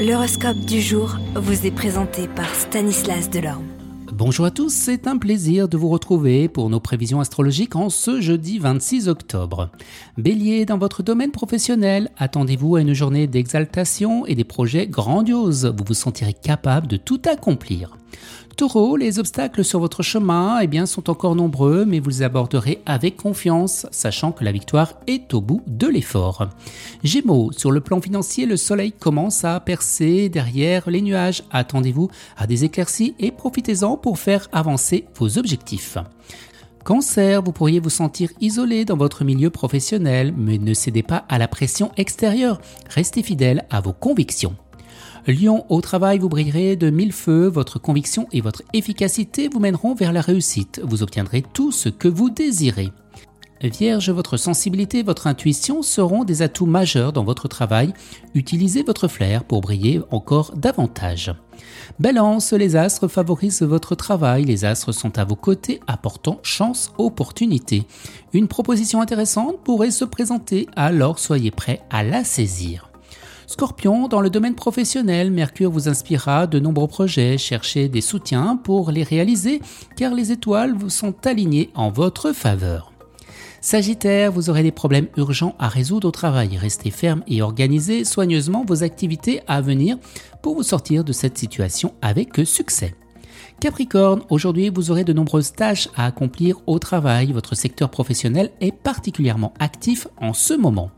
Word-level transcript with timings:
L'horoscope 0.00 0.60
du 0.60 0.80
jour 0.80 1.18
vous 1.34 1.66
est 1.66 1.70
présenté 1.70 2.26
par 2.26 2.54
Stanislas 2.54 3.28
Delorme. 3.28 3.66
Bonjour 4.10 4.46
à 4.46 4.50
tous, 4.50 4.72
c'est 4.72 5.06
un 5.06 5.18
plaisir 5.18 5.68
de 5.68 5.76
vous 5.76 5.90
retrouver 5.90 6.48
pour 6.48 6.70
nos 6.70 6.80
prévisions 6.80 7.20
astrologiques 7.20 7.76
en 7.76 7.90
ce 7.90 8.18
jeudi 8.18 8.58
26 8.58 9.08
octobre. 9.08 9.68
Bélier, 10.16 10.64
dans 10.64 10.78
votre 10.78 11.02
domaine 11.02 11.32
professionnel, 11.32 12.08
attendez-vous 12.16 12.76
à 12.76 12.80
une 12.80 12.94
journée 12.94 13.26
d'exaltation 13.26 14.24
et 14.24 14.34
des 14.34 14.44
projets 14.44 14.86
grandioses. 14.86 15.66
Vous 15.76 15.84
vous 15.86 15.92
sentirez 15.92 16.32
capable 16.32 16.86
de 16.86 16.96
tout 16.96 17.20
accomplir. 17.26 17.98
Taureau, 18.60 18.98
les 18.98 19.18
obstacles 19.18 19.64
sur 19.64 19.80
votre 19.80 20.02
chemin 20.02 20.60
eh 20.60 20.84
sont 20.84 21.08
encore 21.08 21.34
nombreux, 21.34 21.86
mais 21.86 21.98
vous 21.98 22.10
les 22.10 22.22
aborderez 22.22 22.82
avec 22.84 23.16
confiance, 23.16 23.86
sachant 23.90 24.32
que 24.32 24.44
la 24.44 24.52
victoire 24.52 24.92
est 25.06 25.32
au 25.32 25.40
bout 25.40 25.62
de 25.66 25.86
l'effort. 25.86 26.46
Gémeaux, 27.02 27.52
sur 27.52 27.70
le 27.70 27.80
plan 27.80 28.02
financier, 28.02 28.44
le 28.44 28.58
soleil 28.58 28.92
commence 28.92 29.46
à 29.46 29.58
percer 29.60 30.28
derrière 30.28 30.90
les 30.90 31.00
nuages. 31.00 31.42
Attendez-vous 31.50 32.10
à 32.36 32.46
des 32.46 32.64
éclaircies 32.64 33.14
et 33.18 33.30
profitez-en 33.30 33.96
pour 33.96 34.18
faire 34.18 34.46
avancer 34.52 35.06
vos 35.14 35.38
objectifs. 35.38 35.96
Cancer, 36.84 37.40
vous 37.40 37.52
pourriez 37.52 37.80
vous 37.80 37.88
sentir 37.88 38.28
isolé 38.42 38.84
dans 38.84 38.98
votre 38.98 39.24
milieu 39.24 39.48
professionnel, 39.48 40.34
mais 40.36 40.58
ne 40.58 40.74
cédez 40.74 41.02
pas 41.02 41.24
à 41.30 41.38
la 41.38 41.48
pression 41.48 41.92
extérieure. 41.96 42.60
Restez 42.90 43.22
fidèle 43.22 43.64
à 43.70 43.80
vos 43.80 43.94
convictions. 43.94 44.54
Lion, 45.26 45.64
au 45.68 45.80
travail, 45.80 46.18
vous 46.18 46.28
brillerez 46.28 46.76
de 46.76 46.90
mille 46.90 47.12
feux, 47.12 47.46
votre 47.46 47.78
conviction 47.78 48.26
et 48.32 48.40
votre 48.40 48.62
efficacité 48.72 49.48
vous 49.48 49.60
mèneront 49.60 49.94
vers 49.94 50.12
la 50.12 50.20
réussite, 50.20 50.80
vous 50.84 51.02
obtiendrez 51.02 51.44
tout 51.52 51.72
ce 51.72 51.88
que 51.88 52.08
vous 52.08 52.30
désirez. 52.30 52.90
Vierge, 53.62 54.10
votre 54.10 54.38
sensibilité 54.38 55.02
votre 55.02 55.26
intuition 55.26 55.82
seront 55.82 56.24
des 56.24 56.40
atouts 56.40 56.66
majeurs 56.66 57.12
dans 57.12 57.24
votre 57.24 57.46
travail. 57.46 57.92
Utilisez 58.34 58.82
votre 58.82 59.06
flair 59.06 59.44
pour 59.44 59.60
briller 59.60 60.00
encore 60.10 60.52
davantage. 60.56 61.34
Balance, 61.98 62.54
les 62.54 62.76
astres 62.76 63.08
favorisent 63.08 63.62
votre 63.62 63.94
travail, 63.94 64.44
les 64.44 64.64
astres 64.64 64.92
sont 64.92 65.18
à 65.18 65.24
vos 65.24 65.36
côtés 65.36 65.80
apportant 65.86 66.38
chance, 66.42 66.92
opportunité. 66.96 67.86
Une 68.32 68.48
proposition 68.48 69.02
intéressante 69.02 69.60
pourrait 69.62 69.90
se 69.90 70.06
présenter, 70.06 70.66
alors 70.74 71.18
soyez 71.18 71.50
prêt 71.50 71.82
à 71.90 72.02
la 72.02 72.24
saisir. 72.24 72.89
Scorpion, 73.50 74.06
dans 74.06 74.20
le 74.20 74.30
domaine 74.30 74.54
professionnel, 74.54 75.32
Mercure 75.32 75.72
vous 75.72 75.88
inspirera 75.88 76.46
de 76.46 76.60
nombreux 76.60 76.86
projets. 76.86 77.36
Cherchez 77.36 77.88
des 77.88 78.00
soutiens 78.00 78.54
pour 78.54 78.92
les 78.92 79.02
réaliser 79.02 79.60
car 79.96 80.14
les 80.14 80.30
étoiles 80.30 80.72
vous 80.72 80.88
sont 80.88 81.16
alignées 81.26 81.70
en 81.74 81.90
votre 81.90 82.30
faveur. 82.30 82.92
Sagittaire, 83.60 84.30
vous 84.30 84.50
aurez 84.50 84.62
des 84.62 84.70
problèmes 84.70 85.08
urgents 85.16 85.56
à 85.58 85.66
résoudre 85.66 86.06
au 86.06 86.10
travail. 86.12 86.56
Restez 86.58 86.92
ferme 86.92 87.24
et 87.26 87.42
organisez 87.42 88.04
soigneusement 88.04 88.64
vos 88.64 88.84
activités 88.84 89.40
à 89.48 89.60
venir 89.60 89.98
pour 90.44 90.54
vous 90.54 90.62
sortir 90.62 91.02
de 91.02 91.12
cette 91.12 91.36
situation 91.36 91.92
avec 92.02 92.40
succès. 92.44 92.94
Capricorne, 93.58 94.22
aujourd'hui 94.30 94.68
vous 94.68 94.92
aurez 94.92 95.02
de 95.02 95.12
nombreuses 95.12 95.54
tâches 95.54 95.88
à 95.96 96.06
accomplir 96.06 96.58
au 96.68 96.78
travail. 96.78 97.32
Votre 97.32 97.56
secteur 97.56 97.90
professionnel 97.90 98.52
est 98.60 98.70
particulièrement 98.70 99.54
actif 99.58 100.06
en 100.20 100.34
ce 100.34 100.54
moment. 100.54 100.92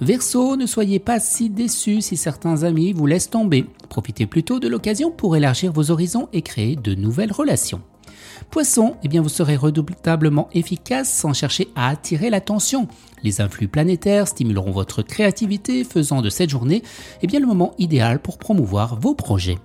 Verseau, 0.00 0.56
ne 0.56 0.66
soyez 0.66 0.98
pas 0.98 1.20
si 1.20 1.50
déçus 1.50 2.02
si 2.02 2.16
certains 2.16 2.62
amis 2.64 2.92
vous 2.92 3.06
laissent 3.06 3.30
tomber. 3.30 3.66
Profitez 3.88 4.26
plutôt 4.26 4.60
de 4.60 4.68
l'occasion 4.68 5.10
pour 5.10 5.36
élargir 5.36 5.72
vos 5.72 5.90
horizons 5.90 6.28
et 6.32 6.42
créer 6.42 6.76
de 6.76 6.94
nouvelles 6.94 7.32
relations. 7.32 7.82
Poisson, 8.50 8.96
eh 9.02 9.08
bien 9.08 9.22
vous 9.22 9.28
serez 9.28 9.56
redoutablement 9.56 10.48
efficace 10.52 11.12
sans 11.12 11.32
chercher 11.32 11.68
à 11.76 11.88
attirer 11.88 12.30
l'attention. 12.30 12.88
Les 13.22 13.40
influx 13.40 13.68
planétaires 13.68 14.28
stimuleront 14.28 14.70
votre 14.70 15.02
créativité, 15.02 15.84
faisant 15.84 16.22
de 16.22 16.30
cette 16.30 16.50
journée 16.50 16.82
eh 17.22 17.26
bien, 17.26 17.40
le 17.40 17.46
moment 17.46 17.74
idéal 17.78 18.20
pour 18.20 18.38
promouvoir 18.38 18.98
vos 19.00 19.14
projets. 19.14 19.58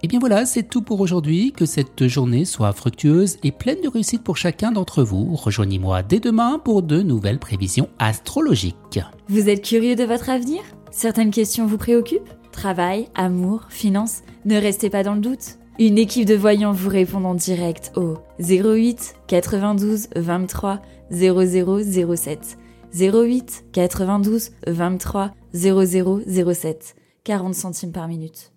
Et 0.00 0.04
eh 0.04 0.06
bien 0.06 0.20
voilà, 0.20 0.46
c'est 0.46 0.62
tout 0.62 0.80
pour 0.80 1.00
aujourd'hui. 1.00 1.50
Que 1.50 1.66
cette 1.66 2.06
journée 2.06 2.44
soit 2.44 2.72
fructueuse 2.72 3.36
et 3.42 3.50
pleine 3.50 3.80
de 3.82 3.88
réussite 3.88 4.22
pour 4.22 4.36
chacun 4.36 4.70
d'entre 4.70 5.02
vous. 5.02 5.34
Rejoignez-moi 5.34 6.04
dès 6.04 6.20
demain 6.20 6.60
pour 6.60 6.82
de 6.82 7.02
nouvelles 7.02 7.40
prévisions 7.40 7.88
astrologiques. 7.98 9.00
Vous 9.28 9.48
êtes 9.48 9.64
curieux 9.64 9.96
de 9.96 10.04
votre 10.04 10.30
avenir? 10.30 10.60
Certaines 10.92 11.32
questions 11.32 11.66
vous 11.66 11.78
préoccupent? 11.78 12.30
Travail, 12.52 13.08
amour, 13.16 13.64
finances 13.70 14.22
Ne 14.44 14.56
restez 14.56 14.88
pas 14.88 15.02
dans 15.02 15.14
le 15.14 15.20
doute. 15.20 15.58
Une 15.80 15.98
équipe 15.98 16.28
de 16.28 16.36
voyants 16.36 16.72
vous 16.72 16.90
répond 16.90 17.24
en 17.24 17.34
direct 17.34 17.90
au 17.96 18.18
08 18.38 19.16
92 19.26 20.10
23 20.14 20.80
0007. 21.10 22.56
08 22.94 23.64
92 23.72 24.50
23 24.68 25.32
0007. 25.52 26.94
40 27.24 27.54
centimes 27.56 27.92
par 27.92 28.06
minute. 28.06 28.52